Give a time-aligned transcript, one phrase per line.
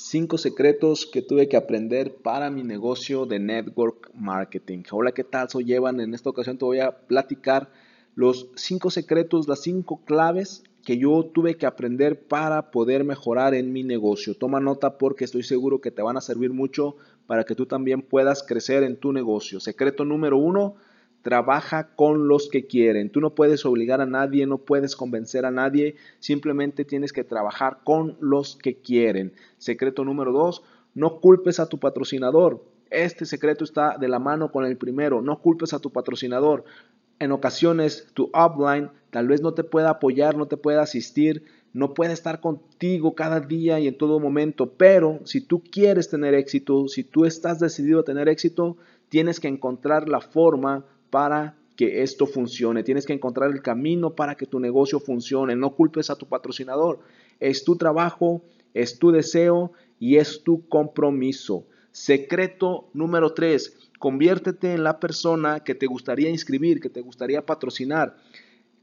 [0.00, 4.84] Cinco secretos que tuve que aprender para mi negocio de network marketing.
[4.92, 5.50] Hola, ¿qué tal?
[5.50, 5.98] Soy Evan.
[5.98, 7.72] En esta ocasión te voy a platicar
[8.14, 13.72] los cinco secretos, las cinco claves que yo tuve que aprender para poder mejorar en
[13.72, 14.36] mi negocio.
[14.36, 16.94] Toma nota porque estoy seguro que te van a servir mucho
[17.26, 19.58] para que tú también puedas crecer en tu negocio.
[19.58, 20.76] Secreto número uno,
[21.22, 23.10] Trabaja con los que quieren.
[23.10, 27.78] Tú no puedes obligar a nadie, no puedes convencer a nadie, simplemente tienes que trabajar
[27.84, 29.32] con los que quieren.
[29.58, 30.62] Secreto número dos,
[30.94, 32.64] no culpes a tu patrocinador.
[32.90, 36.64] Este secreto está de la mano con el primero, no culpes a tu patrocinador.
[37.18, 41.94] En ocasiones tu upline tal vez no te pueda apoyar, no te pueda asistir, no
[41.94, 46.88] puede estar contigo cada día y en todo momento, pero si tú quieres tener éxito,
[46.88, 48.76] si tú estás decidido a tener éxito,
[49.08, 52.82] tienes que encontrar la forma para que esto funcione.
[52.82, 55.54] Tienes que encontrar el camino para que tu negocio funcione.
[55.54, 56.98] No culpes a tu patrocinador.
[57.38, 58.42] Es tu trabajo,
[58.74, 61.66] es tu deseo y es tu compromiso.
[61.92, 63.76] Secreto número tres.
[63.98, 68.16] Conviértete en la persona que te gustaría inscribir, que te gustaría patrocinar.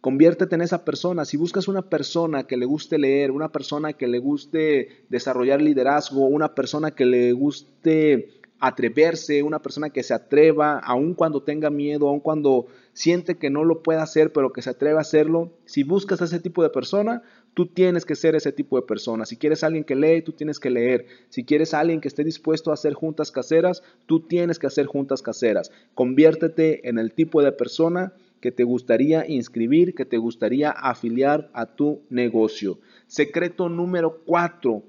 [0.01, 1.25] Conviértete en esa persona.
[1.25, 6.27] Si buscas una persona que le guste leer, una persona que le guste desarrollar liderazgo,
[6.27, 8.29] una persona que le guste
[8.67, 13.63] atreverse, una persona que se atreva, aun cuando tenga miedo, aun cuando siente que no
[13.63, 15.51] lo puede hacer, pero que se atreva a hacerlo.
[15.65, 17.21] Si buscas a ese tipo de persona,
[17.53, 19.25] tú tienes que ser ese tipo de persona.
[19.25, 21.05] Si quieres alguien que lee, tú tienes que leer.
[21.29, 25.21] Si quieres alguien que esté dispuesto a hacer juntas caseras, tú tienes que hacer juntas
[25.21, 25.71] caseras.
[25.93, 31.67] Conviértete en el tipo de persona que te gustaría inscribir, que te gustaría afiliar a
[31.67, 32.79] tu negocio.
[33.07, 34.83] Secreto número cuatro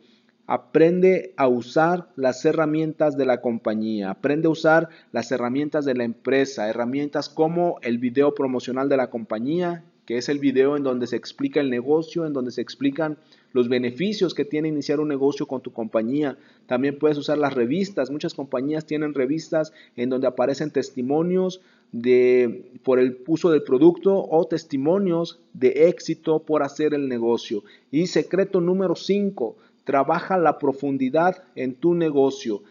[0.46, 6.04] Aprende a usar las herramientas de la compañía, aprende a usar las herramientas de la
[6.04, 11.08] empresa, herramientas como el video promocional de la compañía, que es el video en donde
[11.08, 13.18] se explica el negocio, en donde se explican
[13.52, 16.38] los beneficios que tiene iniciar un negocio con tu compañía.
[16.66, 18.10] También puedes usar las revistas.
[18.10, 24.46] Muchas compañías tienen revistas en donde aparecen testimonios de por el uso del producto o
[24.46, 27.64] testimonios de éxito por hacer el negocio.
[27.90, 29.56] Y secreto número 5,
[29.86, 32.62] trabaja la profundidad en tu negocio.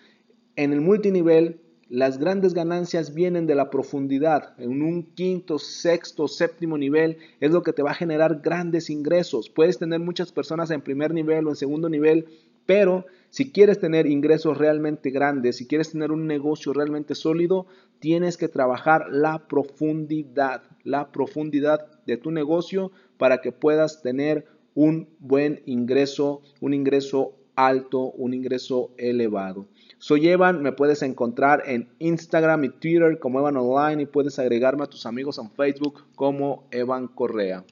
[0.58, 4.53] En el multinivel, las grandes ganancias vienen de la profundidad.
[4.59, 9.50] En un quinto, sexto, séptimo nivel es lo que te va a generar grandes ingresos.
[9.50, 12.26] Puedes tener muchas personas en primer nivel o en segundo nivel,
[12.66, 17.66] pero si quieres tener ingresos realmente grandes, si quieres tener un negocio realmente sólido,
[18.00, 25.09] tienes que trabajar la profundidad, la profundidad de tu negocio para que puedas tener un
[25.19, 29.66] buen ingreso, un ingreso alto, un ingreso elevado.
[29.97, 34.84] Soy Evan, me puedes encontrar en Instagram y Twitter como Evan Online y puedes agregarme
[34.84, 37.64] a tus amigos en Facebook como Evan Correa.